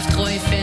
[0.00, 0.55] 89.3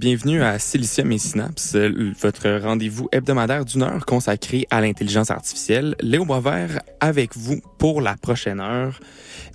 [0.00, 1.76] bienvenue à Silicium et Synapse,
[2.22, 5.94] votre rendez-vous hebdomadaire d'une heure consacré à l'intelligence artificielle.
[6.00, 8.98] Léo Boisvert avec vous pour la prochaine heure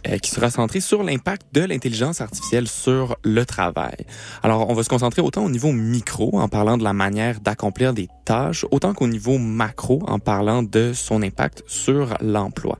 [0.08, 3.96] euh, qui sera centrée sur l'impact de l'intelligence artificielle sur le travail.
[4.44, 7.94] Alors, on va se concentrer autant au niveau micro en parlant de la manière d'accomplir
[7.94, 12.78] des tâches, autant qu'au niveau macro en parlant de son impact sur l'emploi.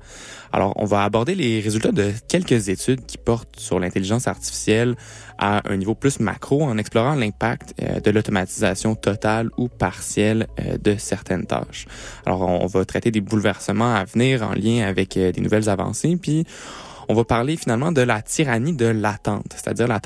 [0.52, 4.96] Alors, on va aborder les résultats de quelques études qui portent sur l'intelligence artificielle
[5.38, 10.78] à un niveau plus macro en explorant l'impact euh, de l'automatisation totale ou partielle euh,
[10.78, 11.86] de certaines tâches.
[12.26, 16.18] Alors, on va traiter des bouleversements à venir en lien avec euh, des nouvelles avancées,
[16.18, 16.46] puis
[17.08, 20.00] On va parler finalement de la tyrannie de l'attente, c'est-à-dire la,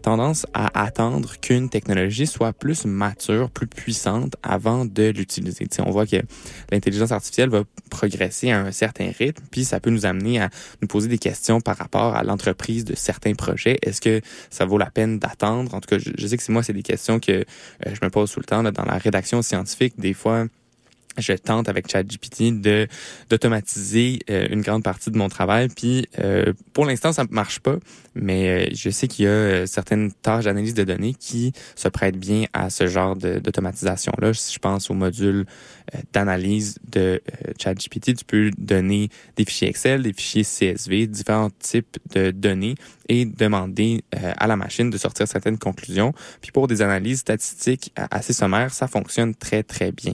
[0.00, 5.66] tendance à attendre qu'une technologie soit plus mature, plus puissante avant de l'utiliser.
[5.84, 6.16] on voit que
[6.70, 10.50] l'intelligence artificielle va progresser à un certain rythme, puis ça peut nous amener à
[10.82, 13.78] nous poser des questions par rapport à l'entreprise de certains projets.
[13.82, 14.20] Est-ce que
[14.50, 15.74] ça vaut la peine d'attendre?
[15.74, 17.44] En tout cas, je, sais que c'est moi, c'est des questions que euh,
[17.84, 19.94] je me pose tout le temps là, dans la rédaction scientifique.
[19.98, 20.46] Des fois,
[21.18, 22.86] je tente avec ChatGPT de
[23.30, 25.68] d'automatiser euh, une grande partie de mon travail.
[25.68, 27.76] Puis euh, pour l'instant, ça ne marche pas,
[28.14, 32.18] mais euh, je sais qu'il y a certaines tâches d'analyse de données qui se prêtent
[32.18, 34.34] bien à ce genre d'automatisation-là.
[34.34, 35.46] Si je pense au module
[36.12, 37.22] d'analyse de
[37.60, 42.74] ChatGPT, tu peux donner des fichiers Excel, des fichiers CSV, différents types de données
[43.08, 46.12] et demander à la machine de sortir certaines conclusions.
[46.40, 50.12] Puis pour des analyses statistiques assez sommaires, ça fonctionne très, très bien.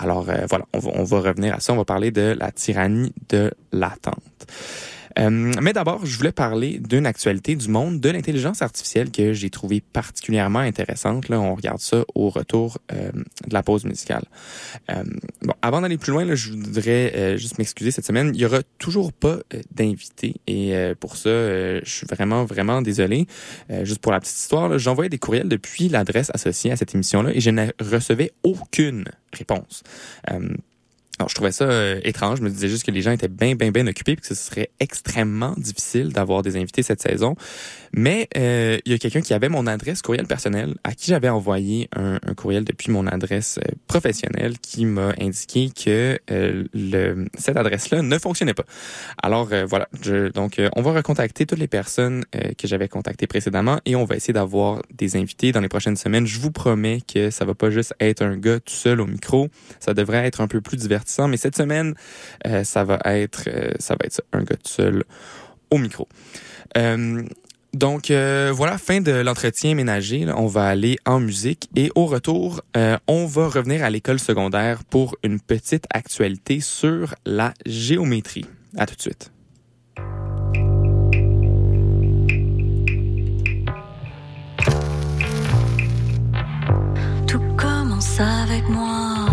[0.00, 1.72] Alors euh, voilà, on va, on va revenir à ça.
[1.72, 4.16] On va parler de la tyrannie de l'attente.
[5.18, 5.30] Euh,
[5.60, 9.80] mais d'abord, je voulais parler d'une actualité du monde de l'intelligence artificielle que j'ai trouvé
[9.80, 11.28] particulièrement intéressante.
[11.28, 14.24] Là, on regarde ça au retour euh, de la pause musicale.
[14.90, 15.02] Euh,
[15.42, 18.32] bon, avant d'aller plus loin, là, je voudrais juste m'excuser cette semaine.
[18.34, 19.38] Il y aura toujours pas
[19.74, 23.26] d'invité et pour ça, je suis vraiment vraiment désolé.
[23.82, 27.40] juste pour la petite histoire, j'envoyais des courriels depuis l'adresse associée à cette émission-là et
[27.40, 29.82] je ne recevais aucune réponse.
[31.20, 32.38] Alors, je trouvais ça euh, étrange.
[32.38, 34.34] Je me disais juste que les gens étaient bien, bien, bien occupés et que ce
[34.34, 37.36] serait extrêmement difficile d'avoir des invités cette saison.
[37.92, 41.28] Mais euh, il y a quelqu'un qui avait mon adresse courriel personnelle, à qui j'avais
[41.28, 47.26] envoyé un, un, courriel depuis mon adresse euh, professionnelle, qui m'a indiqué que euh, le,
[47.36, 48.64] cette adresse-là ne fonctionnait pas.
[49.22, 53.96] Alors voilà, je, donc on va recontacter toutes les personnes que j'avais contactées précédemment et
[53.96, 56.26] on va essayer d'avoir des invités dans les prochaines semaines.
[56.26, 59.48] Je vous promets que ça va pas juste être un gars tout seul au micro,
[59.80, 61.09] ça devrait être un peu plus divertissant.
[61.18, 61.94] Mais cette semaine,
[62.64, 63.48] ça va être
[63.78, 65.04] ça va être un gars tout seul
[65.70, 66.08] au micro.
[66.76, 67.22] Euh,
[67.72, 70.26] donc euh, voilà, fin de l'entretien ménager.
[70.36, 74.84] On va aller en musique et au retour, euh, on va revenir à l'école secondaire
[74.84, 78.46] pour une petite actualité sur la géométrie.
[78.76, 79.32] À tout de suite.
[87.26, 89.29] Tout commence avec moi.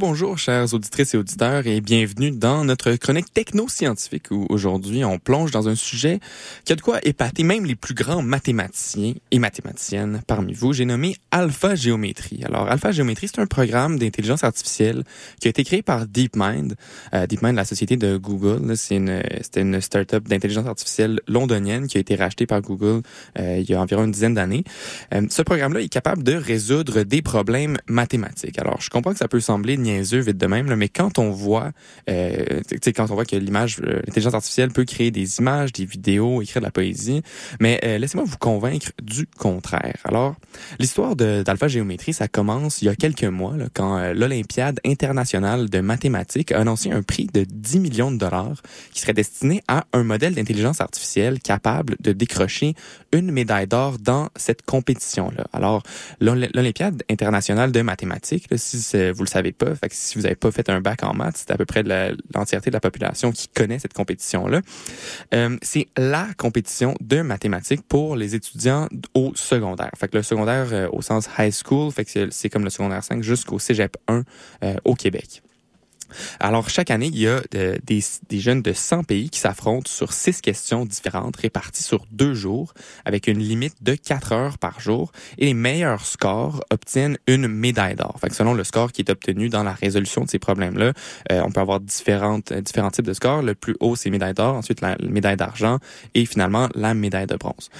[0.00, 5.50] rebonjour, chers auditrices et auditeurs, et bienvenue dans notre chronique techno-scientifique où aujourd'hui on plonge
[5.50, 6.20] dans un sujet
[6.64, 10.72] qui a de quoi épater même les plus grands mathématiciens et mathématiciennes parmi vous.
[10.72, 12.40] J'ai nommé Alpha Géométrie.
[12.46, 15.04] Alors, Alpha Géométrie, c'est un programme d'intelligence artificielle
[15.38, 16.76] qui a été créé par DeepMind.
[17.12, 21.98] Euh, DeepMind, la société de Google, c'est une, c'était une start-up d'intelligence artificielle londonienne qui
[21.98, 23.02] a été rachetée par Google
[23.38, 24.64] euh, il y a environ une dizaine d'années.
[25.12, 28.58] Euh, ce programme-là est capable de résoudre des problèmes mathématiques.
[28.58, 31.72] Alors, je comprends que ça peut sembler niaiseux vite de même, mais quand on voit,
[32.08, 32.60] euh,
[32.94, 36.60] quand on voit que l'image, euh, l'intelligence artificielle peut créer des images, des vidéos, écrire
[36.62, 37.22] de la poésie,
[37.60, 39.96] mais euh, laissez-moi vous convaincre du contraire.
[40.04, 40.34] Alors,
[40.78, 46.52] l'histoire d'Alpha Géométrie, ça commence il y a quelques mois, quand l'Olympiade internationale de mathématiques
[46.52, 50.34] a annoncé un prix de 10 millions de dollars qui serait destiné à un modèle
[50.34, 52.74] d'intelligence artificielle capable de décrocher
[53.12, 55.46] une médaille d'or dans cette compétition-là.
[55.52, 55.82] Alors,
[56.20, 58.76] l'Ol- l'Olympiade internationale de mathématiques, si
[59.12, 61.38] vous le savez pas, fait que si vous n'avez pas fait un bac en maths,
[61.38, 61.82] c'est à peu près
[62.34, 64.60] l'entièreté de la population qui connaît cette compétition-là.
[65.34, 69.90] Euh, c'est la compétition de mathématiques pour les étudiants au secondaire.
[69.96, 73.02] Fait que le secondaire euh, au sens high school, fait que c'est comme le secondaire
[73.02, 74.22] 5 jusqu'au cégep 1
[74.62, 75.42] euh, au Québec.
[76.38, 79.90] Alors, chaque année, il y a euh, des, des jeunes de 100 pays qui s'affrontent
[79.90, 82.74] sur six questions différentes réparties sur deux jours
[83.04, 87.96] avec une limite de 4 heures par jour et les meilleurs scores obtiennent une médaille
[87.96, 88.16] d'or.
[88.20, 90.92] Fait selon le score qui est obtenu dans la résolution de ces problèmes-là,
[91.32, 93.42] euh, on peut avoir différentes, euh, différents types de scores.
[93.42, 95.78] Le plus haut, c'est médaille d'or, ensuite la médaille d'argent
[96.14, 97.70] et finalement la médaille de bronze.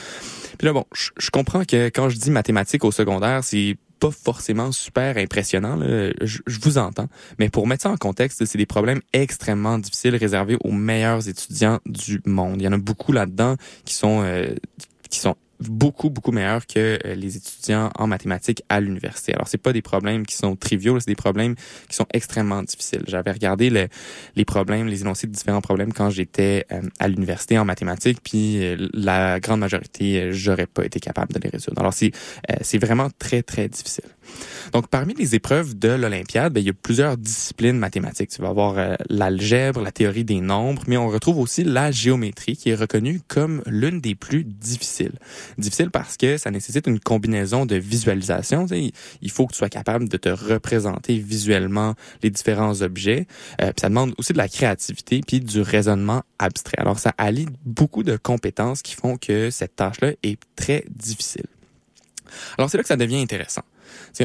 [0.58, 4.73] Puis là, bon, je comprends que quand je dis mathématiques au secondaire, c'est pas forcément
[4.73, 6.11] super impressionnant, là.
[6.23, 7.09] Je, je vous entends.
[7.38, 11.78] Mais pour mettre ça en contexte, c'est des problèmes extrêmement difficiles réservés aux meilleurs étudiants
[11.87, 12.61] du monde.
[12.61, 14.54] Il y en a beaucoup là-dedans qui sont euh,
[15.11, 19.35] qui sont beaucoup beaucoup meilleurs que euh, les étudiants en mathématiques à l'université.
[19.35, 21.55] Alors c'est pas des problèmes qui sont triviaux, c'est des problèmes
[21.88, 23.02] qui sont extrêmement difficiles.
[23.07, 23.88] J'avais regardé le-
[24.37, 28.64] les problèmes, les énoncés de différents problèmes quand j'étais euh, à l'université en mathématiques, puis
[28.64, 31.81] euh, la grande majorité, j'aurais pas été capable de les résoudre.
[31.81, 32.12] Alors c'est
[32.62, 34.05] c'est vraiment très très difficile.
[34.72, 38.30] Donc, parmi les épreuves de l'Olympiade, ben, il y a plusieurs disciplines mathématiques.
[38.30, 42.56] Tu vas avoir euh, l'algèbre, la théorie des nombres, mais on retrouve aussi la géométrie
[42.56, 45.14] qui est reconnue comme l'une des plus difficiles.
[45.58, 48.66] Difficile parce que ça nécessite une combinaison de visualisation.
[48.70, 53.26] Il faut que tu sois capable de te représenter visuellement les différents objets.
[53.60, 56.78] Euh, ça demande aussi de la créativité puis du raisonnement abstrait.
[56.78, 61.46] Alors, ça allie beaucoup de compétences qui font que cette tâche-là est très difficile.
[62.58, 63.62] Alors, c'est là que ça devient intéressant.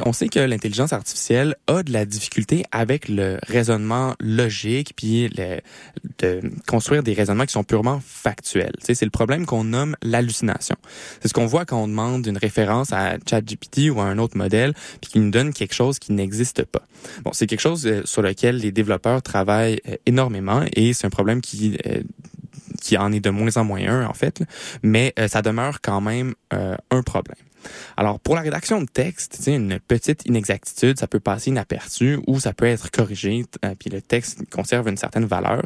[0.05, 5.59] On sait que l'intelligence artificielle a de la difficulté avec le raisonnement logique puis le,
[6.19, 8.75] de construire des raisonnements qui sont purement factuels.
[8.79, 10.75] C'est le problème qu'on nomme l'hallucination.
[11.21, 14.37] C'est ce qu'on voit quand on demande une référence à ChatGPT ou à un autre
[14.37, 16.83] modèle puis qu'il nous donne quelque chose qui n'existe pas.
[17.23, 21.11] Bon, c'est quelque chose euh, sur lequel les développeurs travaillent euh, énormément et c'est un
[21.11, 22.01] problème qui euh,
[22.81, 24.43] qui en est de moins en moins un en fait,
[24.83, 27.37] mais ça demeure quand même euh, un problème.
[27.97, 32.53] Alors, pour la rédaction de texte, une petite inexactitude, ça peut passer inaperçu ou ça
[32.53, 35.63] peut être corrigé, euh, puis le texte conserve une certaine valeur.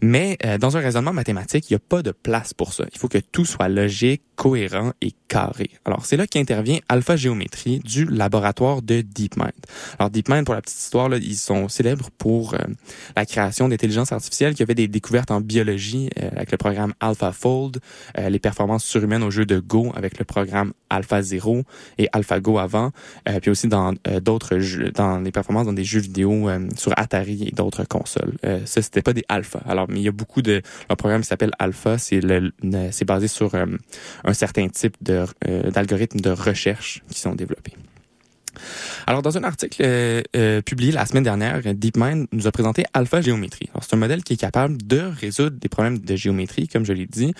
[0.00, 2.84] Mais euh, dans un raisonnement mathématique, il n'y a pas de place pour ça.
[2.92, 5.70] Il faut que tout soit logique, cohérent et carré.
[5.84, 9.52] Alors, c'est là qu'intervient Alpha Géométrie du laboratoire de DeepMind.
[9.98, 12.58] Alors, DeepMind, pour la petite histoire, là, ils sont célèbres pour euh,
[13.16, 16.94] la création d'intelligence artificielle qui a fait des découvertes en biologie euh, avec le programme
[17.00, 17.80] AlphaFold,
[18.18, 21.29] euh, les performances surhumaines au jeu de Go avec le programme AlphaZero
[21.98, 22.90] et AlphaGo avant,
[23.28, 26.68] euh, puis aussi dans euh, d'autres jeux, dans les performances dans des jeux vidéo euh,
[26.76, 28.34] sur Atari et d'autres consoles.
[28.44, 29.60] Euh, ça, c'était pas des alpha.
[29.66, 32.52] Alors, mais il y a beaucoup de un programme qui s'appelle Alpha, c'est le,
[32.90, 33.66] c'est basé sur euh,
[34.24, 35.24] un certain type de
[35.70, 37.74] d'algorithmes de recherche qui sont développés.
[39.06, 43.20] Alors, dans un article euh, euh, publié la semaine dernière, DeepMind nous a présenté Alpha
[43.20, 43.68] Géométrie.
[43.80, 47.06] C'est un modèle qui est capable de résoudre des problèmes de géométrie, comme je l'ai
[47.06, 47.34] dit,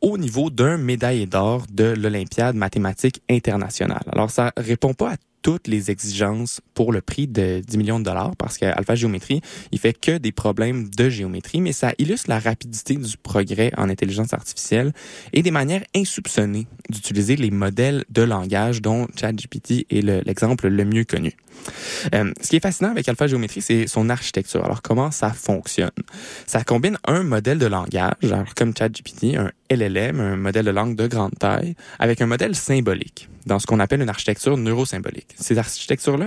[0.00, 4.04] au niveau d'un médaillé d'or de l'Olympiade mathématique internationale.
[4.12, 8.04] Alors, ça répond pas à toutes les exigences pour le prix de 10 millions de
[8.04, 9.40] dollars parce qu'Alpha Géométrie,
[9.72, 13.88] il fait que des problèmes de géométrie, mais ça illustre la rapidité du progrès en
[13.88, 14.92] intelligence artificielle
[15.32, 20.84] et des manières insoupçonnées d'utiliser les modèles de langage dont ChatGPT est le- l'exemple le
[20.84, 21.32] mieux connu.
[22.14, 24.64] Euh, ce qui est fascinant avec Alpha Géométrie, c'est son architecture.
[24.64, 25.90] Alors, comment ça fonctionne?
[26.46, 30.96] Ça combine un modèle de langage, alors comme ChatGPT, un LLM, un modèle de langue
[30.96, 35.28] de grande taille, avec un modèle symbolique dans ce qu'on appelle une architecture neurosymbolique.
[35.38, 36.26] Ces architectures-là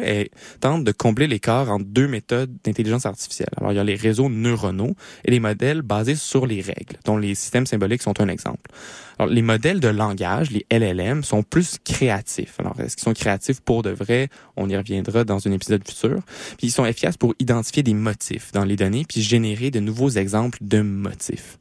[0.62, 3.50] tentent de combler l'écart entre deux méthodes d'intelligence artificielle.
[3.57, 4.95] Alors, il y a les réseaux neuronaux
[5.25, 8.71] et les modèles basés sur les règles, dont les systèmes symboliques sont un exemple.
[9.19, 12.55] Alors, les modèles de langage, les LLM, sont plus créatifs.
[12.59, 14.29] Alors, est-ce qu'ils sont créatifs pour de vrai?
[14.55, 16.21] On y reviendra dans un épisode futur.
[16.57, 20.09] Puis, ils sont efficaces pour identifier des motifs dans les données puis générer de nouveaux
[20.09, 21.59] exemples de motifs.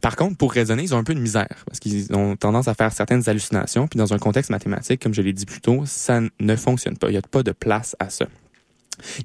[0.00, 2.74] Par contre, pour raisonner, ils ont un peu de misère parce qu'ils ont tendance à
[2.74, 3.86] faire certaines hallucinations.
[3.86, 7.08] Puis, dans un contexte mathématique, comme je l'ai dit plus tôt, ça ne fonctionne pas.
[7.08, 8.26] Il n'y a pas de place à ça.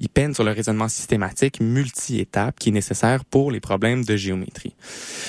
[0.00, 4.74] Ils peinent sur le raisonnement systématique multi-étapes qui est nécessaire pour les problèmes de géométrie.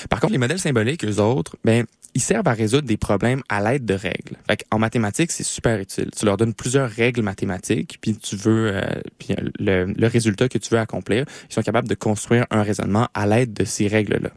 [0.10, 3.62] Par contre, les modèles symboliques, eux autres, ben, ils servent à résoudre des problèmes à
[3.62, 4.38] l'aide de règles.
[4.48, 6.10] Fait en mathématiques, c'est super utile.
[6.16, 8.82] Tu leur donnes plusieurs règles mathématiques, puis tu veux, euh,
[9.18, 13.08] puis le, le, résultat que tu veux accomplir, ils sont capables de construire un raisonnement
[13.14, 14.30] à l'aide de ces règles-là.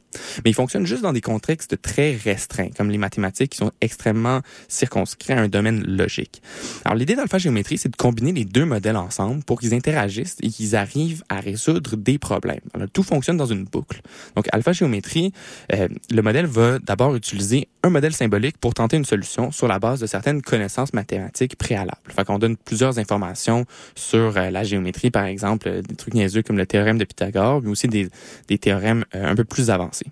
[0.45, 4.41] Mais ils fonctionnent juste dans des contextes très restreints, comme les mathématiques qui sont extrêmement
[4.69, 6.43] circonscrits à un domaine logique.
[6.85, 10.49] Alors l'idée d'alpha géométrie, c'est de combiner les deux modèles ensemble pour qu'ils interagissent et
[10.49, 12.61] qu'ils arrivent à résoudre des problèmes.
[12.75, 14.00] Alors, tout fonctionne dans une boucle.
[14.37, 15.33] Donc alpha géométrie,
[15.73, 19.78] euh, le modèle va d'abord utiliser un modèle symbolique pour tenter une solution sur la
[19.78, 21.99] base de certaines connaissances mathématiques préalables.
[22.09, 23.64] Fait qu'on donne plusieurs informations
[23.95, 27.61] sur euh, la géométrie, par exemple, euh, des trucs niaiseux comme le théorème de Pythagore,
[27.62, 28.09] mais aussi des,
[28.49, 30.07] des théorèmes euh, un peu plus avancés.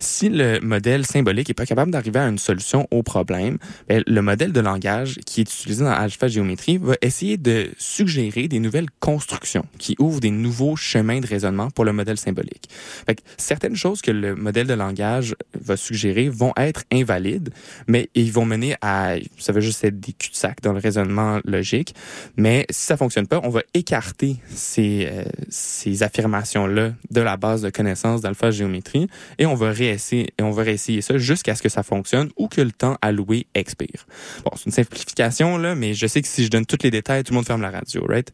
[0.00, 4.20] Si le modèle symbolique est pas capable d'arriver à une solution au problème, bien, le
[4.20, 8.90] modèle de langage qui est utilisé dans Alpha Géométrie va essayer de suggérer des nouvelles
[9.00, 12.68] constructions qui ouvrent des nouveaux chemins de raisonnement pour le modèle symbolique.
[13.06, 17.50] Fait que certaines choses que le modèle de langage va suggérer vont être invalides,
[17.86, 21.94] mais ils vont mener à, ça veut juste être des cul-de-sac dans le raisonnement logique.
[22.36, 27.62] Mais si ça fonctionne pas, on va écarter ces, euh, ces affirmations-là de la base
[27.62, 31.62] de connaissances d'alpha géométrie et on va réessayer, et on va réessayer ça jusqu'à ce
[31.62, 34.06] que ça fonctionne ou que le temps alloué expire.
[34.44, 37.24] Bon, c'est une simplification, là, mais je sais que si je donne tous les détails,
[37.24, 38.32] tout le monde ferme la radio, right?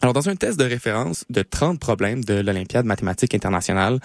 [0.00, 3.98] Alors, dans un test de référence de 30 problèmes de l'Olympiade mathématique internationale,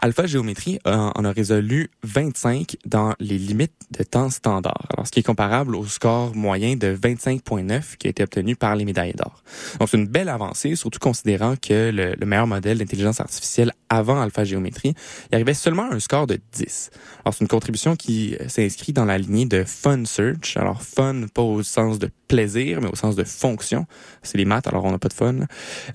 [0.00, 4.86] Alpha Géométrie en a résolu 25 dans les limites de temps standard.
[4.92, 8.76] Alors, ce qui est comparable au score moyen de 25.9 qui a été obtenu par
[8.76, 9.42] les médailles d'or.
[9.80, 14.20] Donc, c'est une belle avancée, surtout considérant que le, le meilleur modèle d'intelligence artificielle avant
[14.20, 14.92] Alpha Géométrie,
[15.30, 16.90] il arrivait seulement à un score de 10.
[17.24, 20.58] Alors, c'est une contribution qui s'inscrit dans la lignée de Fun Search.
[20.58, 23.86] Alors, fun, pas au sens de plaisir, mais au sens de fonction.
[24.22, 25.37] C'est les maths, alors on n'a pas de fun.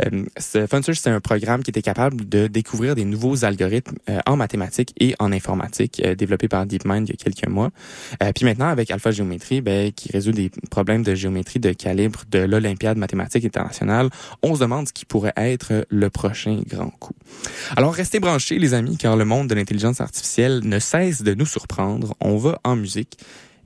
[0.06, 0.26] Euh,
[0.68, 4.94] FunSearch, c'est un programme qui était capable de découvrir des nouveaux algorithmes euh, en mathématiques
[5.00, 7.72] et en informatique euh, développés par DeepMind il y a quelques mois.
[8.22, 12.22] Euh, puis maintenant, avec Alpha Géométrie, ben, qui résout des problèmes de géométrie de calibre
[12.30, 14.10] de l'Olympiade mathématique internationale,
[14.42, 17.14] on se demande ce qui pourrait être le prochain grand coup.
[17.76, 21.46] Alors, restez branchés, les amis, car le monde de l'intelligence artificielle ne cesse de nous
[21.46, 22.16] surprendre.
[22.20, 23.18] On va en musique.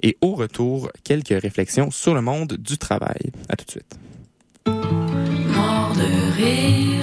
[0.01, 3.31] Et au retour, quelques réflexions sur le monde du travail.
[3.49, 5.16] À tout de suite.
[5.97, 6.96] Mort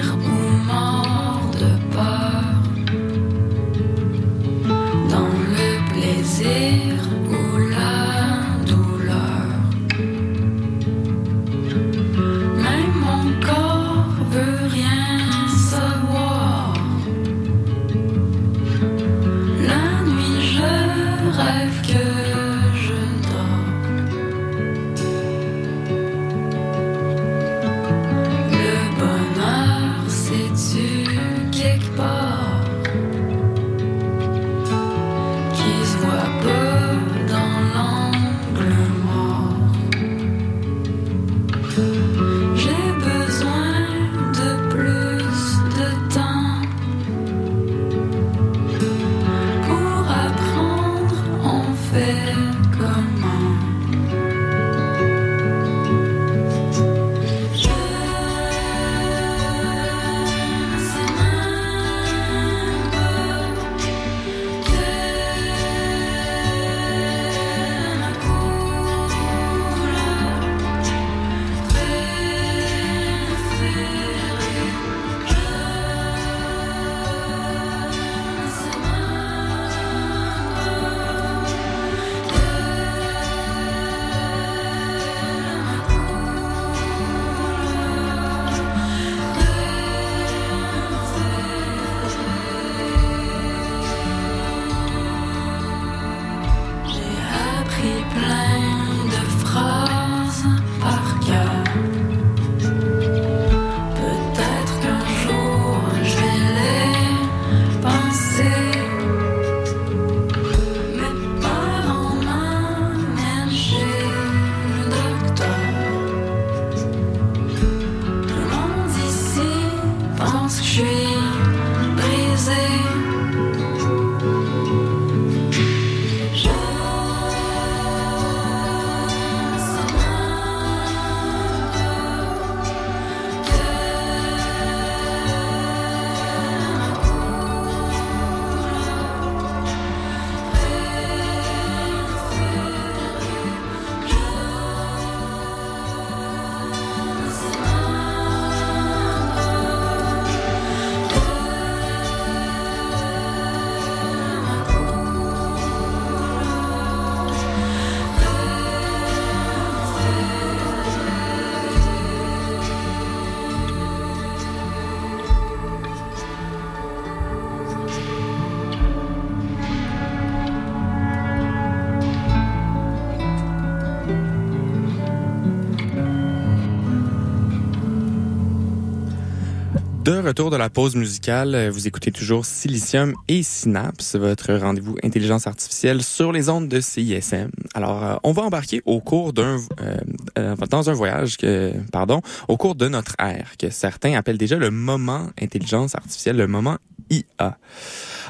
[180.23, 186.01] Retour de la pause musicale, vous écoutez toujours Silicium et Synapse, votre rendez-vous intelligence artificielle
[186.03, 187.49] sur les ondes de CISM.
[187.73, 189.97] Alors, euh, on va embarquer au cours d'un euh,
[190.37, 194.57] euh, dans un voyage que pardon, au cours de notre ère que certains appellent déjà
[194.57, 196.77] le moment intelligence artificielle, le moment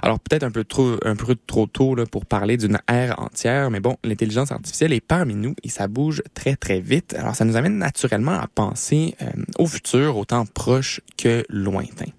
[0.02, 3.72] Alors peut-être un peu trop un peu trop tôt là, pour parler d'une ère entière,
[3.72, 7.16] mais bon, l'intelligence artificielle est parmi nous et ça bouge très très vite.
[7.18, 12.12] Alors ça nous amène naturellement à penser euh, au futur autant proche que lointain.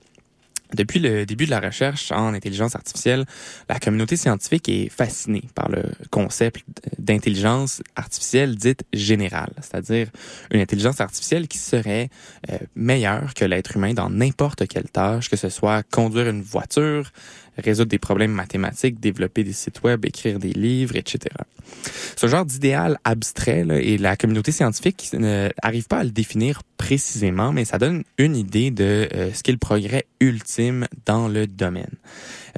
[0.74, 3.24] Depuis le début de la recherche en intelligence artificielle,
[3.68, 6.64] la communauté scientifique est fascinée par le concept
[6.98, 10.08] d'intelligence artificielle dite générale, c'est-à-dire
[10.50, 12.10] une intelligence artificielle qui serait
[12.50, 17.12] euh, meilleure que l'être humain dans n'importe quelle tâche, que ce soit conduire une voiture,
[17.58, 21.34] résoudre des problèmes mathématiques, développer des sites web, écrire des livres, etc.
[22.16, 27.52] Ce genre d'idéal abstrait là, et la communauté scientifique n'arrive pas à le définir précisément,
[27.52, 31.94] mais ça donne une idée de euh, ce qu'est le progrès ultime dans le domaine.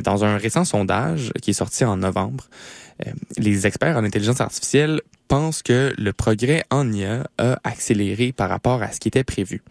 [0.03, 2.88] Dans un récent sondage qui est sorti en novembre, euh,
[3.37, 8.83] les experts en intelligence artificielle pensent que le progrès en IA a accéléré par rapport
[8.83, 9.63] à ce qui était prévu.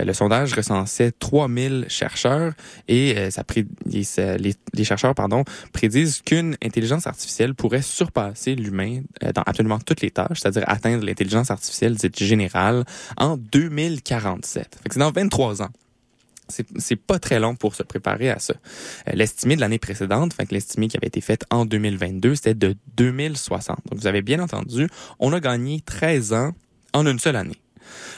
[0.00, 2.52] Euh, Le sondage recensait 3000 chercheurs
[2.88, 3.44] et euh, ça
[3.86, 10.10] les, chercheurs pardon, prédisent qu'une intelligence artificielle pourrait surpasser l'humain euh, dans absolument toutes les
[10.10, 12.84] tâches, c'est-à-dire atteindre l'intelligence artificielle dite générale
[13.18, 14.78] en 2047.
[14.82, 15.70] Fait que c'est dans 23 ans.
[16.52, 18.54] C'est, pas très long pour se préparer à ça.
[19.08, 22.76] Euh, L'estimé de l'année précédente, fait l'estimé qui avait été fait en 2022, c'était de
[22.96, 23.78] 2060.
[23.90, 24.88] Donc vous avez bien entendu,
[25.18, 26.52] on a gagné 13 ans
[26.92, 27.58] en une seule année.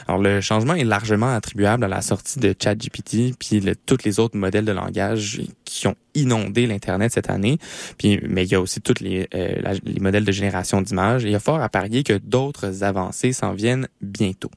[0.07, 4.19] Alors le changement est largement attribuable à la sortie de ChatGPT puis le, tous les
[4.19, 7.57] autres modèles de langage qui ont inondé l'internet cette année.
[7.97, 11.35] Puis mais il y a aussi tous les, euh, modèles de génération d'images il y
[11.35, 14.51] a fort à parier que d'autres avancées s'en viennent bientôt.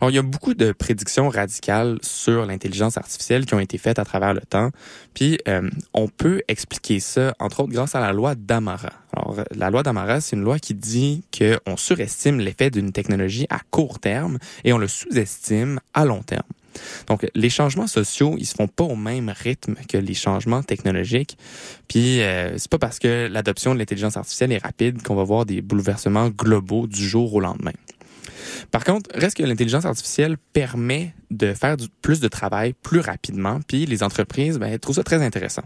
[0.00, 3.98] Alors, il y a beaucoup de prédictions radicales sur l'intelligence artificielle qui ont été faites
[3.98, 4.70] à travers le temps.
[5.14, 8.92] Puis, euh, on peut expliquer ça, entre autres, grâce à la loi d'Amara.
[9.14, 13.60] Alors, la loi d'Amara, c'est une loi qui dit qu'on surestime l'effet d'une technologie à
[13.70, 16.42] court terme et on le sous-estime à long terme.
[17.06, 21.38] Donc, les changements sociaux, ils se font pas au même rythme que les changements technologiques.
[21.88, 25.46] Puis, euh, c'est pas parce que l'adoption de l'intelligence artificielle est rapide qu'on va voir
[25.46, 27.72] des bouleversements globaux du jour au lendemain.
[28.70, 33.86] Par contre, reste que l'intelligence artificielle permet de faire plus de travail plus rapidement, puis
[33.86, 35.64] les entreprises ben, trouvent ça très intéressant.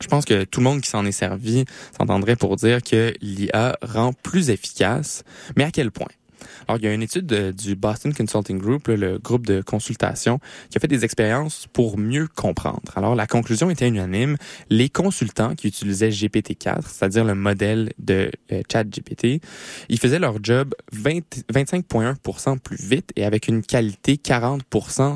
[0.00, 1.64] Je pense que tout le monde qui s'en est servi
[1.96, 5.24] s'entendrait pour dire que l'IA rend plus efficace,
[5.56, 6.08] mais à quel point?
[6.68, 10.40] Alors, il y a une étude de- du Boston Consulting Group, le groupe de consultation,
[10.70, 12.92] qui a fait des expériences pour mieux comprendre.
[12.96, 14.36] Alors, la conclusion était unanime.
[14.70, 19.40] Les consultants qui utilisaient GPT-4, c'est-à-dire le modèle de euh, ChatGPT,
[19.88, 21.20] ils faisaient leur job 20
[21.52, 24.62] 25,1 plus vite et avec une qualité 40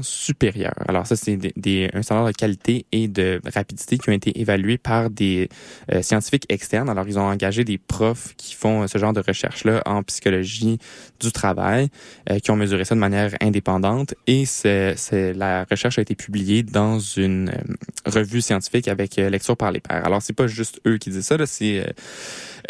[0.02, 0.74] supérieure.
[0.86, 4.40] Alors ça, c'est des, des- un standard de qualité et de rapidité qui ont été
[4.40, 5.48] évalués par des
[5.92, 6.88] euh, scientifiques externes.
[6.88, 10.78] Alors, ils ont engagé des profs qui font ce genre de recherche-là en psychologie
[11.20, 14.96] du travail, euh, qui ont mesuré ça de manière indépendante et c'est,
[15.34, 19.80] la recherche a été publiée dans une euh, revue scientifique avec euh, lecture par les
[19.80, 20.04] pairs.
[20.04, 21.86] Alors, c'est pas juste eux qui disent ça, c'est,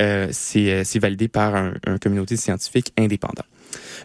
[0.01, 3.45] euh, c'est validé par un, un communauté scientifique indépendant.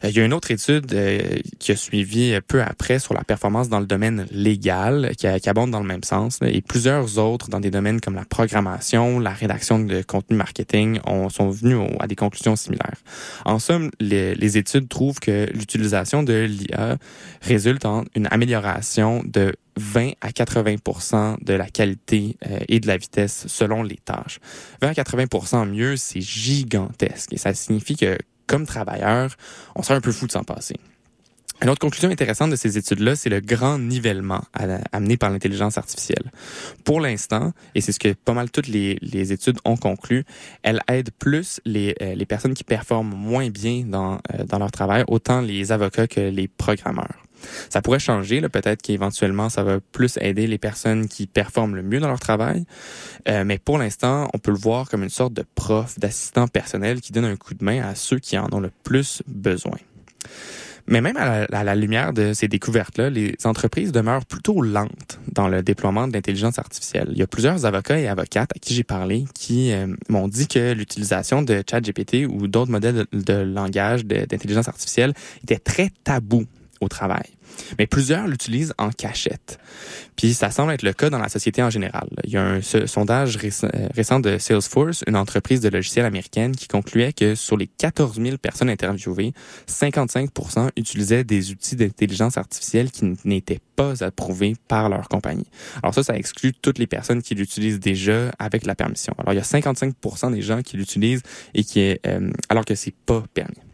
[0.04, 1.20] Euh, Il y a une autre étude euh,
[1.60, 5.80] qui a suivi peu après sur la performance dans le domaine légal, qui, abonde dans
[5.80, 10.02] le même sens, et plusieurs autres dans des domaines comme la programmation, la rédaction de
[10.02, 12.98] contenu marketing ont, sont venus à des conclusions similaires.
[13.46, 16.98] En somme, les, les études trouvent que l'utilisation de l'IA
[17.42, 22.98] résulte en une amélioration de 20 à 80% de la qualité euh, et de la
[22.98, 24.40] vitesse selon les tâches.
[24.82, 29.36] 20 à 80% mieux, c'est gigantesque et ça signifie que comme travailleur,
[29.76, 30.76] on serait un peu fou de s'en passer.
[31.62, 34.42] Une autre conclusion intéressante de ces études-là, c'est le grand nivellement
[34.92, 36.32] amené par l'intelligence artificielle.
[36.84, 40.26] Pour l'instant, et c'est ce que pas mal toutes les, études ont conclu,
[40.64, 45.40] elle aide plus les, euh, personnes qui performent moins bien euh, dans leur travail, autant
[45.40, 47.25] les avocats que les programmeurs.
[47.70, 52.00] Ça pourrait changer, peut-être qu'éventuellement, ça va plus aider les personnes qui performent le mieux
[52.00, 52.66] dans leur travail.
[53.28, 57.02] Euh, mais pour l'instant, on peut le voir comme une sorte de prof, d'assistant personnel
[57.02, 59.78] qui donne un coup de main à ceux qui en ont le plus besoin.
[60.88, 65.64] Mais même à la, lumière de ces découvertes-là, les entreprises demeurent plutôt lentes dans le
[65.64, 67.08] déploiement de l'intelligence artificielle.
[67.12, 70.48] Il y a plusieurs avocats et avocates à qui j'ai parlé qui euh, m'ont dit
[70.48, 76.46] que l'utilisation de ChatGPT ou d'autres modèles de, de langage d'intelligence artificielle était très tabou
[76.82, 77.36] au travail.
[77.80, 79.60] Mais plusieurs l'utilisent en cachette.
[80.16, 82.08] Puis ça semble être le cas dans la société en général.
[82.24, 86.56] Il y a un sondage récent, euh, récent de Salesforce, une entreprise de logiciels américaine,
[86.56, 89.34] qui concluait que sur les 14 000 personnes interviewées,
[89.68, 95.48] 55% utilisaient des outils d'intelligence artificielle qui n'étaient pas approuvés par leur compagnie.
[95.84, 99.14] Alors ça, ça exclut toutes les personnes qui l'utilisent déjà avec la permission.
[99.18, 99.96] Alors il y a 55
[100.32, 103.65] des gens qui l'utilisent et qui est euh, alors que c'est pas permis.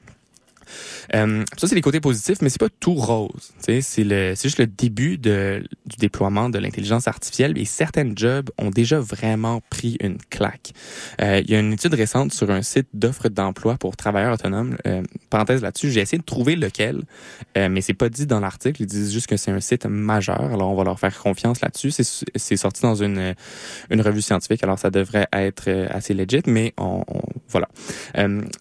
[1.16, 3.54] Euh, ça, c'est les côtés positifs, mais c'est pas tout rose.
[3.60, 9.00] C'est juste le début de, du déploiement de l'intelligence artificielle et certains jobs ont déjà
[9.00, 10.72] vraiment pris une claque.
[11.22, 14.78] Euh, il y a une étude récente sur un site d'offres d'emploi pour travailleurs autonomes.
[14.88, 17.04] Euh, parenthèse là-dessus, j'ai essayé de trouver lequel,
[17.58, 18.82] euh, mais c'est pas dit dans l'article.
[18.82, 20.42] Ils disent juste que c'est un site majeur.
[20.42, 21.92] Alors, on va leur faire confiance là-dessus.
[21.92, 23.34] C'est, sorti dans une,
[23.90, 24.64] une revue scientifique.
[24.64, 27.68] Alors, ça devrait être assez legit, mais on, on- voilà.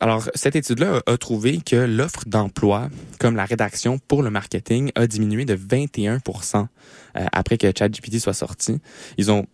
[0.01, 5.06] Alors, cette étude-là a trouvé que l'offre d'emploi, comme la rédaction pour le marketing, a
[5.06, 6.66] diminué de 21%
[7.16, 8.80] euh, après que ChatGPT soit sorti.
[9.18, 9.46] Ils ont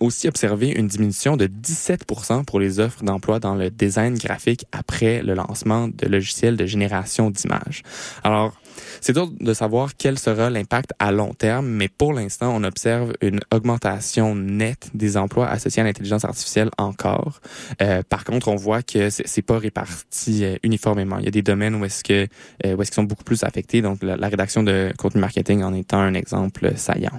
[0.00, 5.22] aussi observé une diminution de 17% pour les offres d'emploi dans le design graphique après
[5.22, 7.84] le lancement de logiciels de génération d'images.
[8.24, 8.52] Alors,
[9.00, 13.12] c'est dur de savoir quel sera l'impact à long terme, mais pour l'instant, on observe
[13.20, 17.40] une augmentation nette des emplois associés à l'intelligence artificielle encore.
[17.80, 21.18] Euh, par contre, on voit que c'est pas réparti euh, uniformément.
[21.18, 22.26] Il y a des domaines où est-ce que
[22.64, 23.82] euh, où est-ce qu'ils sont beaucoup plus affectés.
[23.82, 27.18] Donc, la, la rédaction de contenu marketing en étant un exemple saillant.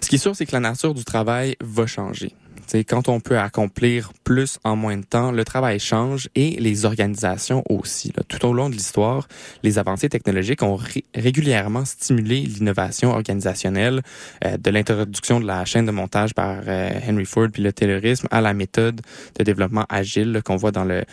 [0.00, 2.34] Ce qui est sûr, c'est que la nature du travail va changer.
[2.66, 6.50] Tu sais, quand on peut accomplir plus en moins de temps, le travail change et
[6.58, 8.12] les organisations aussi.
[8.28, 9.28] Tout au long de l'histoire,
[9.62, 14.00] les avancées technologiques ont ré- régulièrement stimulé l'innovation organisationnelle,
[14.44, 18.28] euh, de l'introduction de la chaîne de montage par euh, Henry Ford puis le taylorisme
[18.30, 19.02] à la méthode
[19.38, 21.04] de développement agile qu'on voit dans le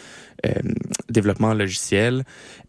[1.09, 2.23] développement logiciel.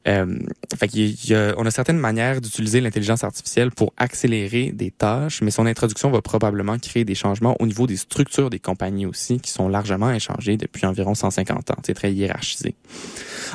[0.09, 0.39] Euh,
[0.77, 5.43] fait qu'il y a, on a certaines manières d'utiliser l'intelligence artificielle pour accélérer des tâches,
[5.43, 9.39] mais son introduction va probablement créer des changements au niveau des structures des compagnies aussi,
[9.41, 11.77] qui sont largement inchangées depuis environ 150 ans.
[11.85, 12.75] C'est très hiérarchisé.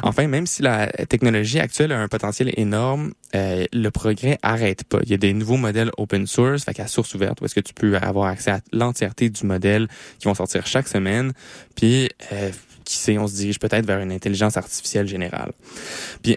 [0.03, 4.99] Enfin, même si la technologie actuelle a un potentiel énorme, euh, le progrès arrête pas.
[5.03, 7.59] Il y a des nouveaux modèles open source, fait qu'à source ouverte, où est-ce que
[7.59, 9.87] tu peux avoir accès à l'entièreté du modèle
[10.19, 11.33] qui vont sortir chaque semaine.
[11.75, 12.51] Puis, euh,
[12.87, 15.51] qui sait, on se dirige peut-être vers une intelligence artificielle générale.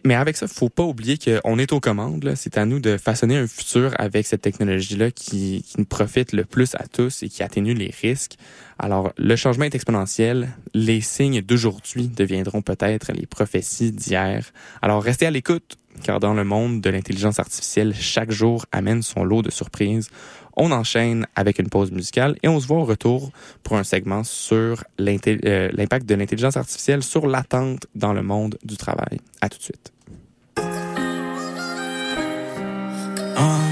[0.04, 2.32] Mais avec ça, faut pas oublier qu'on est aux commandes.
[2.34, 6.44] C'est à nous de façonner un futur avec cette technologie-là qui, qui nous profite le
[6.44, 8.34] plus à tous et qui atténue les risques.
[8.82, 10.48] Alors, le changement est exponentiel.
[10.72, 14.52] Les signes d'aujourd'hui deviendront peut-être les prophéties d'hier.
[14.80, 19.22] Alors, restez à l'écoute, car dans le monde de l'intelligence artificielle, chaque jour amène son
[19.22, 20.08] lot de surprises.
[20.56, 24.24] On enchaîne avec une pause musicale et on se voit au retour pour un segment
[24.24, 29.20] sur euh, l'impact de l'intelligence artificielle sur l'attente dans le monde du travail.
[29.42, 29.92] À tout de suite.
[33.36, 33.69] On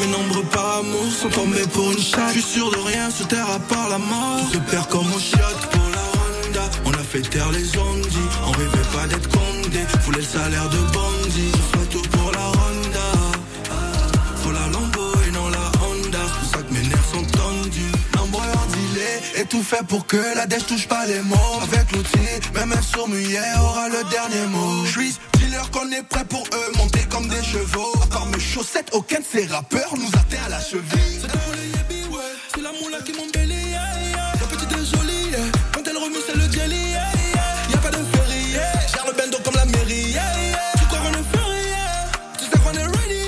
[0.00, 2.34] mes nombres par amour Sont tombés pour une chatte.
[2.34, 4.40] Je suis sûr de rien sur terre à part la mort.
[4.40, 6.04] Tout se perd comme au chiotte pour la
[6.48, 9.80] Honda On a fait taire les ondis On rêvait pas d'être condé.
[10.04, 10.78] Voulait le salaire de
[19.38, 22.18] et tout fait pour que la dèche touche pas les mots Avec l'outil,
[22.54, 26.42] même un sourd muet aura le dernier mot Je suis dealer qu'on est prêt pour
[26.42, 30.44] eux Monter comme des chevaux À part mes chaussettes, aucun de ces rappeurs nous atteint
[30.46, 33.72] à la cheville C'est pour les yébis, ouais C'est la moula qui m'embellit.
[33.72, 35.30] La petite est jolie.
[35.72, 36.92] Quand elle remue c'est le jelly.
[37.70, 39.06] Y'a pas de ferry, yeah.
[39.06, 40.16] Le bendo comme la mairie.
[40.78, 42.10] Tu crois qu'on est yeah.
[42.38, 43.22] Tu sais qu'on est ready.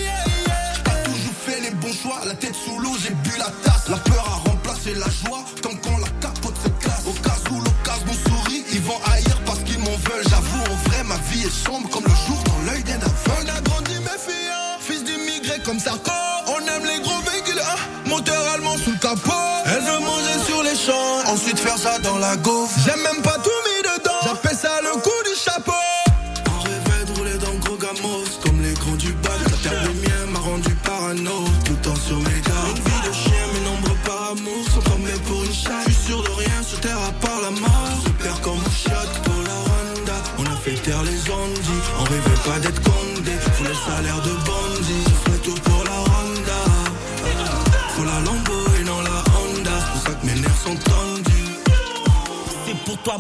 [0.75, 3.88] J'ai pas toujours fait les bons choix, la tête sous l'eau, j'ai bu la tasse.
[3.88, 5.30] La peur a remplacé la joie,
[22.02, 22.78] dans la gaufre.
[22.84, 23.60] J'aime même pas tout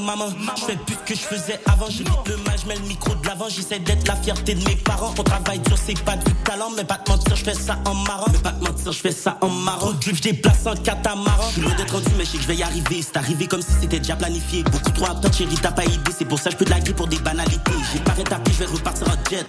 [0.00, 3.14] maman, je fais plus que je faisais avant J'évite le mal, je mets le micro
[3.14, 3.48] de l'avant.
[3.48, 5.14] J'essaie d'être la fierté de mes parents.
[5.18, 7.94] On travaille dur, c'est pas du talent Mais pas te mentir, je fais ça en
[7.94, 8.26] marrant.
[8.32, 9.92] Mais pas te mentir, je fais ça en marrant.
[10.00, 11.48] Je déplace en catamaran.
[11.48, 13.02] Je suis loin d'être rendu mais je sais que je vais y arriver.
[13.02, 14.62] C'est arrivé comme si c'était déjà planifié.
[14.64, 16.12] Beaucoup trop apte, chérie, t'as pas idée.
[16.16, 17.72] C'est pour ça que je peux laguer pour des banalités.
[17.92, 19.46] J'ai pas rétabli, je vais repartir en jet.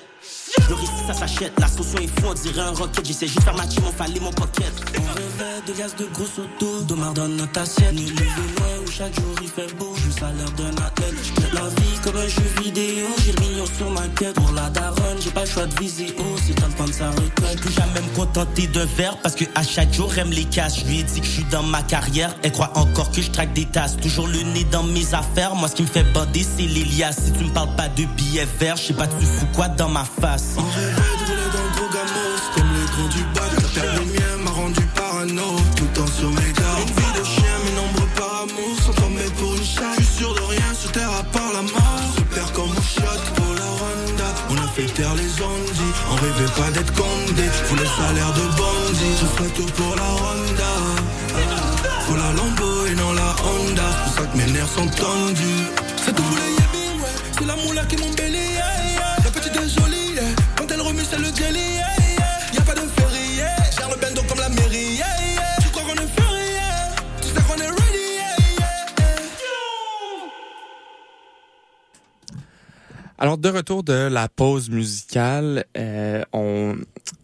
[0.69, 3.05] Le risque ça s'achète, la est fou, on dirait un rocket.
[3.05, 4.71] J'essaie juste faire ma team, on fallait mon pocket.
[4.97, 7.95] On rêvait de gaz de gros auto, d'Omar dans notre assiette.
[8.91, 11.15] Chaque jour il fait beau, juste à l'heure d'un athlète.
[11.23, 14.35] J'traite la vie comme un jeu vidéo, j'ai le million sur ma tête.
[14.35, 17.59] Pour la daronne, j'ai pas le choix de viser haut, c'est temps de sa retraite.
[17.61, 20.79] Plus jamais me contenter d'un verre, parce que à chaque jour, elle me les casse.
[20.79, 23.29] Je lui ai dit que je suis dans ma carrière, elle croit encore que je
[23.31, 23.97] traque des tasses.
[23.97, 27.13] Toujours le nez dans mes affaires, moi ce qui me fait bander, c'est l'Elias.
[27.13, 29.89] Si tu me parles pas de billets verts, je sais pas tu fous quoi dans
[29.89, 30.55] ma face?
[30.57, 32.10] On rêvait de rouler dans le
[45.01, 49.65] Les ondis On rêvait pas d'être condé Faut le salaire de bandit Je ferai tout
[49.73, 50.73] pour la Honda.
[52.01, 53.83] Faut la Lambo et non la Honda.
[54.05, 55.65] C'est ça que mes nerfs sont tendus.
[56.05, 57.09] C'est tout pour les yébis ouais.
[57.35, 58.57] C'est la moula qui m'embellit.
[59.23, 60.19] La petite est jolie.
[60.55, 62.00] Quand elle remue c'est le jelly
[73.21, 76.75] Alors, de retour de la pause musicale, euh, on,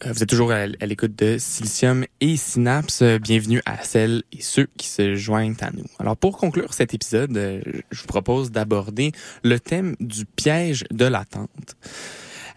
[0.06, 3.02] euh, vous êtes toujours à, à l'écoute de Silicium et Synapse.
[3.20, 5.86] Bienvenue à celles et ceux qui se joignent à nous.
[5.98, 9.12] Alors, pour conclure cet épisode, euh, je vous propose d'aborder
[9.44, 11.76] le thème du piège de l'attente.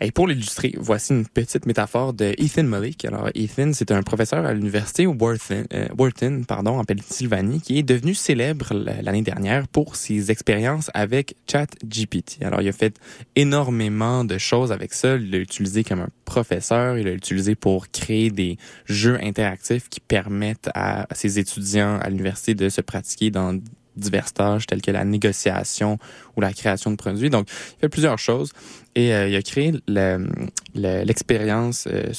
[0.03, 3.05] Et pour l'illustrer, voici une petite métaphore de Ethan Malik.
[3.05, 8.15] Alors, Ethan, c'est un professeur à l'université Wharton, euh, pardon, en Pennsylvanie, qui est devenu
[8.15, 12.43] célèbre l'année dernière pour ses expériences avec ChatGPT.
[12.43, 12.99] Alors, il a fait
[13.37, 15.17] énormément de choses avec ça.
[15.17, 16.97] Il l'a utilisé comme un professeur.
[16.97, 22.55] Il l'a utilisé pour créer des jeux interactifs qui permettent à ses étudiants à l'université
[22.55, 23.59] de se pratiquer dans
[23.97, 25.99] divers tâches telles que la négociation
[26.37, 27.31] ou la création de produits.
[27.31, 28.53] Donc, il fait plusieurs choses
[28.95, 30.27] et euh, il a créé le-
[30.75, 32.13] le- l'expérience, euh,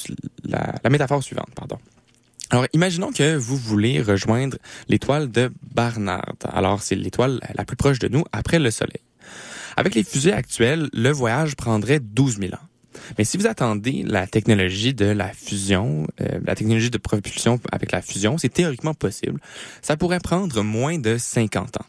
[0.44, 1.78] la, la métaphore suivante, pardon.
[2.50, 4.58] Alors, imaginons que vous voulez rejoindre
[4.88, 6.34] l'étoile de Barnard.
[6.52, 9.00] Alors, c'est l'étoile la plus proche de nous après le Soleil.
[9.76, 12.58] Avec les fusées actuelles, le voyage prendrait 12 000 ans.
[13.18, 17.92] Mais si vous attendez la technologie de la fusion, euh, la technologie de propulsion avec
[17.92, 19.40] la fusion, c'est théoriquement possible.
[19.82, 21.86] Ça pourrait prendre moins de 50 ans.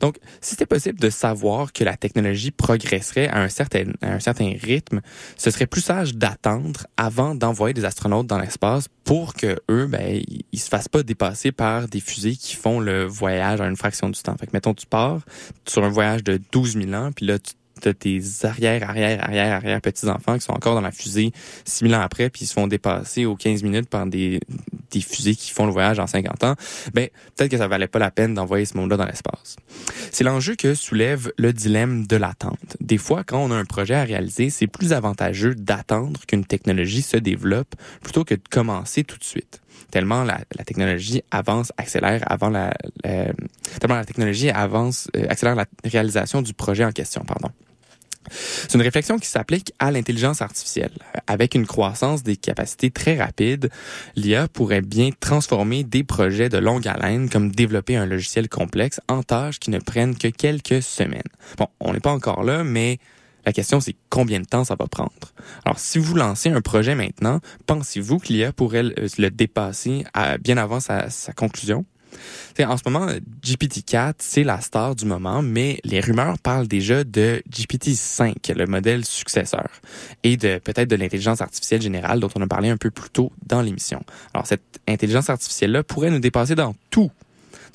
[0.00, 4.20] Donc, si c'était possible de savoir que la technologie progresserait à un certain, à un
[4.20, 5.00] certain rythme,
[5.36, 10.22] ce serait plus sage d'attendre avant d'envoyer des astronautes dans l'espace pour que eux, ben,
[10.52, 14.08] ils, se fassent pas dépasser par des fusées qui font le voyage en une fraction
[14.08, 14.36] du temps.
[14.38, 15.20] Fait que, mettons, tu pars
[15.66, 17.52] sur un voyage de 12 000 ans, puis là, tu
[17.84, 21.32] as tes arrière, arrière, arrière, arrière petits-enfants qui sont encore dans la fusée
[21.64, 24.40] 6 000 ans après, puis ils se font dépasser aux 15 minutes par des,
[24.90, 26.54] des fusées qui font le voyage en 50 ans,
[26.94, 29.56] ben, peut-être que ça valait pas la peine d'envoyer ce monde-là dans l'espace.
[30.10, 32.76] C'est l'enjeu que soulève le dilemme de l'attente.
[32.80, 37.02] Des fois, quand on a un projet à réaliser, c'est plus avantageux d'attendre qu'une technologie
[37.02, 39.60] se développe plutôt que de commencer tout de suite.
[39.90, 42.74] Tellement la, la technologie avance, accélère avant la,
[43.04, 43.32] la-
[43.80, 47.50] tellement la technologie avance, euh, accélère la réalisation du projet en question, pardon.
[48.30, 50.92] C'est une réflexion qui s'applique à l'intelligence artificielle.
[51.26, 53.70] Avec une croissance des capacités très rapides,
[54.16, 59.22] l'IA pourrait bien transformer des projets de longue haleine comme développer un logiciel complexe en
[59.22, 61.22] tâches qui ne prennent que quelques semaines.
[61.58, 62.98] Bon, on n'est pas encore là, mais
[63.44, 65.10] la question c'est combien de temps ça va prendre?
[65.64, 70.04] Alors, si vous lancez un projet maintenant, pensez-vous que l'IA pourrait le, le dépasser
[70.40, 71.84] bien avant sa conclusion?
[72.54, 73.06] T'sais, en ce moment,
[73.42, 79.04] GPT-4, c'est la star du moment, mais les rumeurs parlent déjà de GPT-5, le modèle
[79.04, 79.68] successeur,
[80.22, 83.30] et de peut-être de l'intelligence artificielle générale dont on a parlé un peu plus tôt
[83.46, 84.02] dans l'émission.
[84.32, 87.10] Alors, cette intelligence artificielle-là pourrait nous dépasser dans tout.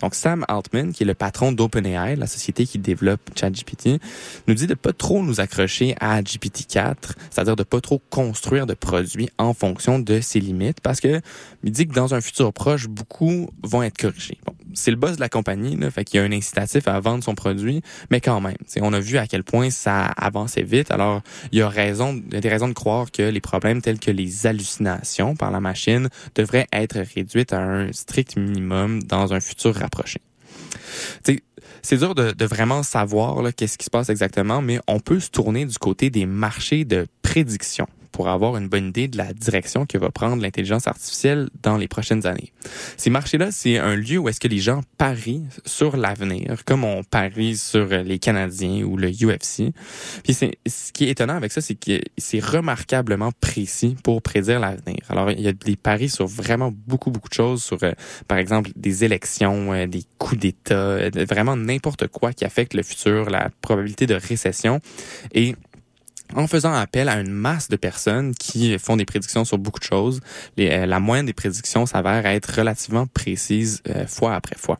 [0.01, 4.01] Donc Sam Altman, qui est le patron d'OpenAI, la société qui développe ChatGPT,
[4.47, 6.95] nous dit de pas trop nous accrocher à GPT-4,
[7.29, 11.21] c'est-à-dire de pas trop construire de produits en fonction de ses limites, parce que
[11.63, 14.37] il dit que dans un futur proche, beaucoup vont être corrigés.
[14.45, 16.99] Bon, c'est le boss de la compagnie, là, fait qu'il y a un incitatif à
[16.99, 20.91] vendre son produit, mais quand même, on a vu à quel point ça avançait vite.
[20.91, 23.81] Alors, il y a raison, il y a des raisons de croire que les problèmes
[23.81, 29.33] tels que les hallucinations par la machine devraient être réduites à un strict minimum dans
[29.33, 30.19] un futur rapproché.
[31.81, 35.29] c'est dur de, de, vraiment savoir qu'est-ce qui se passe exactement, mais on peut se
[35.29, 39.85] tourner du côté des marchés de prédiction pour avoir une bonne idée de la direction
[39.85, 42.51] que va prendre l'intelligence artificielle dans les prochaines années.
[42.97, 47.03] Ces marchés-là, c'est un lieu où est-ce que les gens parient sur l'avenir, comme on
[47.03, 49.73] parie sur les Canadiens ou le UFC.
[50.23, 54.59] Puis c'est, ce qui est étonnant avec ça, c'est que c'est remarquablement précis pour prédire
[54.59, 54.99] l'avenir.
[55.09, 57.91] Alors, il y a des paris sur vraiment beaucoup, beaucoup de choses, sur, euh,
[58.27, 62.83] par exemple, des élections, euh, des coups d'État, euh, vraiment n'importe quoi qui affecte le
[62.83, 64.79] futur, la probabilité de récession.
[65.33, 65.55] Et
[66.35, 69.85] en faisant appel à une masse de personnes qui font des prédictions sur beaucoup de
[69.85, 70.19] choses,
[70.59, 74.79] euh, la moyenne des prédictions s'avère être relativement précise euh, fois après fois.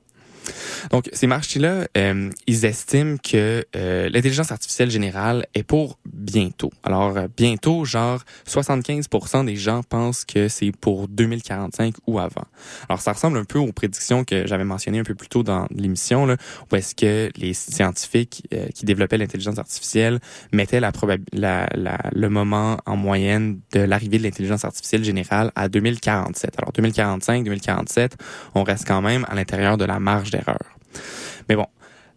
[0.92, 6.72] Donc, ces marchés-là, euh, ils estiment que euh, l'intelligence artificielle générale est pour bientôt.
[6.84, 12.46] Alors, euh, bientôt, genre 75% des gens pensent que c'est pour 2045 ou avant.
[12.90, 15.68] Alors, ça ressemble un peu aux prédictions que j'avais mentionnées un peu plus tôt dans
[15.72, 16.38] l'émission, là,
[16.72, 20.20] où est-ce que les scientifiques qui développaient l'intelligence artificielle
[20.52, 20.92] mettaient la,
[21.34, 26.56] la, la, le moment en moyenne de l'arrivée de l'intelligence artificielle générale à 2047.
[26.58, 28.18] Alors, 2045, 2047,
[28.56, 30.32] on reste quand même à l'intérieur de la marge
[31.50, 31.68] Mais bon,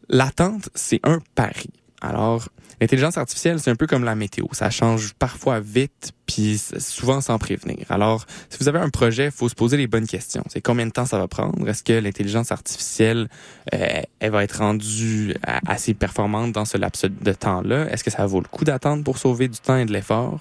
[0.08, 1.70] l'attente, c'est un pari.
[2.00, 2.48] Alors,
[2.80, 4.44] l'intelligence artificielle, c'est un peu comme la météo.
[4.52, 7.86] Ça change parfois vite, puis souvent sans prévenir.
[7.88, 10.44] Alors, si vous avez un projet, il faut se poser les bonnes questions.
[10.48, 11.66] C'est combien de temps ça va prendre?
[11.66, 13.28] Est-ce que l'intelligence artificielle,
[13.72, 15.34] euh, elle va être rendue
[15.66, 17.90] assez performante dans ce laps de temps-là?
[17.90, 20.40] Est-ce que ça vaut le coup d'attendre pour sauver du temps et de l'effort?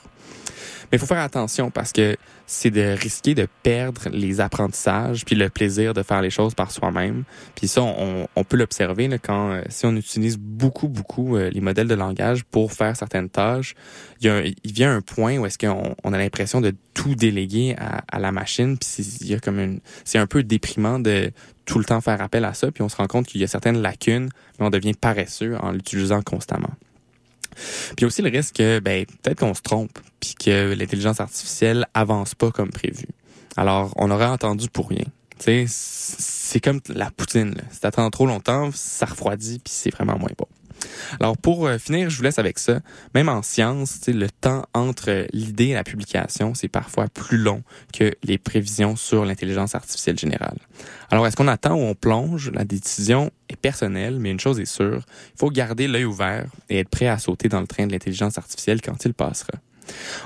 [0.94, 2.16] Mais il faut faire attention parce que
[2.46, 6.70] c'est de risquer de perdre les apprentissages puis le plaisir de faire les choses par
[6.70, 7.24] soi-même.
[7.56, 11.88] Puis ça, on, peut l'observer quand euh, si on utilise beaucoup beaucoup euh, les modèles
[11.88, 13.74] de langage pour faire certaines tâches,
[14.22, 17.16] il, y a, il vient un point où est-ce qu'on on a l'impression de tout
[17.16, 18.78] déléguer à, à la machine.
[18.78, 21.32] Puis il y a comme une, c'est un peu déprimant de
[21.66, 22.72] tout le temps faire appel à ça.
[22.72, 24.30] Puis on se rend compte qu'il y a certaines lacunes,
[24.60, 26.70] mais on devient paresseux en l'utilisant constamment.
[27.95, 32.36] Puis aussi le risque que ben, peut-être qu'on se trompe, puis que l'intelligence artificielle avance
[32.36, 33.08] pas comme prévu.
[33.58, 35.06] Alors, on aurait entendu pour rien.
[35.68, 37.56] C'est comme la poutine.
[37.56, 37.64] Là.
[37.70, 40.47] Si t'attends trop longtemps, ça refroidit, puis c'est vraiment moins bon.
[41.19, 42.79] Alors pour euh, finir, je vous laisse avec ça.
[43.13, 47.63] Même en science, le temps entre l'idée et la publication, c'est parfois plus long
[47.93, 50.57] que les prévisions sur l'intelligence artificielle générale.
[51.09, 52.51] Alors est-ce qu'on attend ou on plonge?
[52.51, 55.03] La décision est personnelle, mais une chose est sûre,
[55.36, 58.38] il faut garder l'œil ouvert et être prêt à sauter dans le train de l'intelligence
[58.38, 59.53] artificielle quand il passera.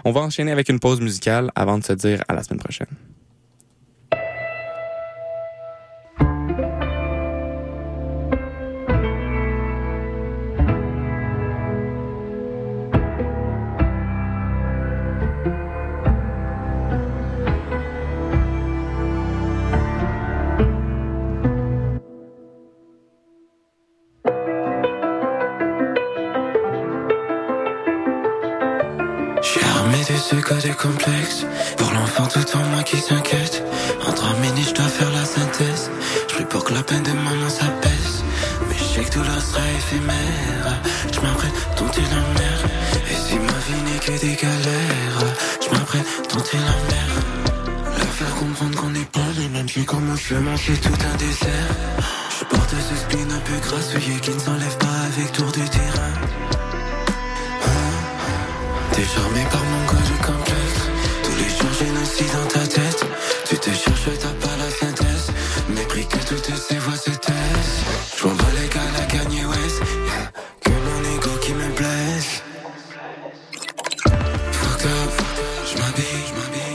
[0.05, 2.87] On va enchaîner avec une pause musicale avant de se dire à la semaine prochaine.
[32.89, 33.21] Tout en
[76.09, 76.66] je m'habille Que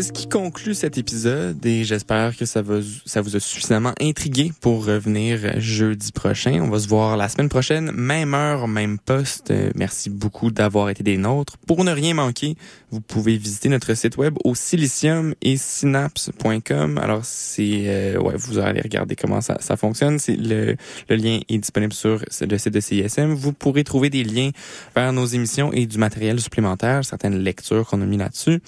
[0.00, 3.92] c'est ce qui conclut cet épisode et j'espère que ça, va, ça vous a suffisamment
[4.00, 6.62] intrigué pour revenir jeudi prochain.
[6.62, 9.50] On va se voir la semaine prochaine, même heure, même poste.
[9.50, 11.58] Euh, Merci beaucoup d'avoir été des nôtres.
[11.66, 12.56] Pour ne rien manquer,
[12.90, 16.96] vous pouvez visiter notre site web au silicium et synapse.com.
[16.96, 20.16] Alors, c'est, euh, ouais, vous allez regarder comment ça, ça fonctionne.
[20.28, 20.76] Le
[21.10, 23.34] lien est disponible sur le site de CISM.
[23.34, 24.50] Vous pourrez trouver des liens
[24.96, 28.62] vers nos émissions et du matériel supplémentaire, certaines lectures qu'on a mis là-dessus.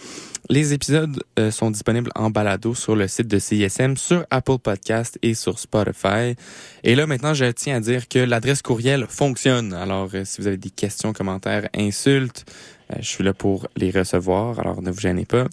[0.51, 5.19] Les épisodes euh, sont disponibles en balado sur le site de CISM, sur Apple Podcast
[5.23, 6.35] et sur Spotify.
[6.83, 9.73] Et là, maintenant, je tiens à dire que l'adresse courriel fonctionne.
[9.73, 12.45] Alors, euh, si vous avez des questions, commentaires, insultes,
[12.91, 14.59] euh, je suis là pour les recevoir.
[14.59, 15.47] Alors, ne vous gênez pas.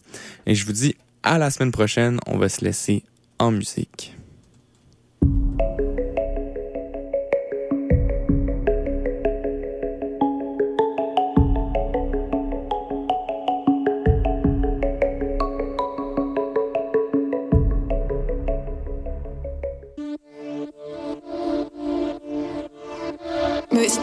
[0.46, 2.18] Et je vous dis à la semaine prochaine.
[2.26, 3.04] On va se laisser
[3.38, 4.16] en musique.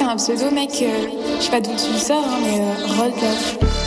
[0.08, 0.72] Un pseudo, mec.
[0.82, 3.87] euh, je sais pas d'où tu le sors, hein, mais euh,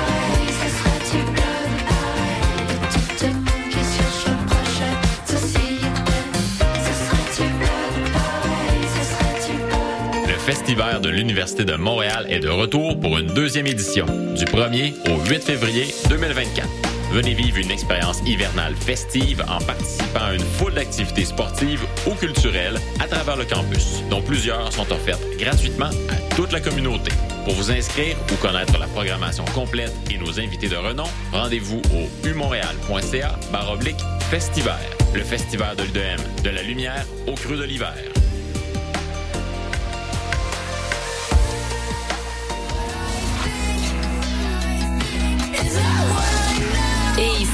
[10.51, 14.93] Le Festival de l'Université de Montréal est de retour pour une deuxième édition, du 1er
[15.09, 16.67] au 8 février 2024.
[17.13, 22.77] Venez vivre une expérience hivernale festive en participant à une foule d'activités sportives ou culturelles
[22.99, 27.11] à travers le campus, dont plusieurs sont offertes gratuitement à toute la communauté.
[27.45, 32.27] Pour vous inscrire ou connaître la programmation complète et nos invités de renom, rendez-vous au
[32.27, 34.81] umontréal.ca baroblique festival.
[35.13, 37.95] Le festival de l'UDM, de la lumière au creux de l'hiver.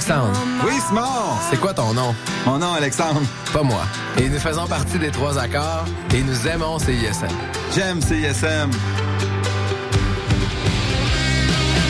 [0.00, 0.32] Alexandre.
[0.64, 1.36] Oui, Simon.
[1.50, 2.14] C'est quoi ton nom?
[2.46, 3.20] Mon nom, Alexandre.
[3.52, 3.82] Pas moi.
[4.18, 5.84] Et nous faisons partie des trois accords
[6.14, 7.28] et nous aimons CISM.
[7.74, 8.70] J'aime CISM.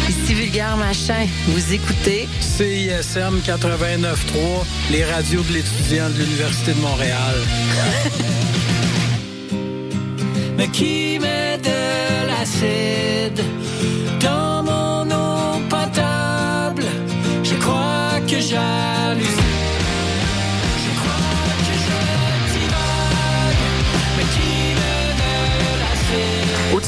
[0.08, 1.24] Ici Vulgaire Machin.
[1.50, 4.10] Vous écoutez CISM 89.3,
[4.90, 7.36] les radios de l'étudiant de l'Université de Montréal.
[10.58, 13.44] Mais qui met de l'acide?
[14.20, 14.59] Dans
[18.52, 19.39] crois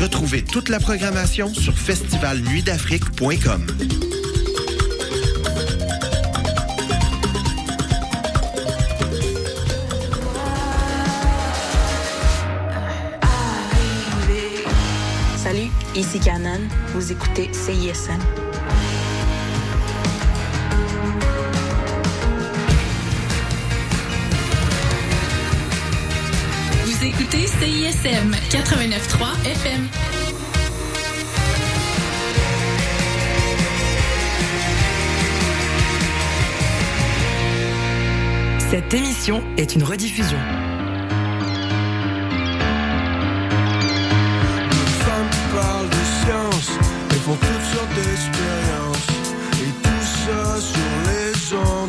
[0.00, 3.66] Retrouvez toute la programmation sur festivalnuitdafrique.com.
[15.36, 16.60] Salut, ici Canon.
[16.94, 18.47] Vous écoutez CISM.
[27.60, 29.88] CISM 89.3 FM.
[38.70, 40.38] Cette émission est une rediffusion.
[44.70, 46.70] Les femmes parlent de science
[47.10, 49.08] et font toutes sortes d'expériences.
[49.62, 51.87] Et tout ça sur les ondes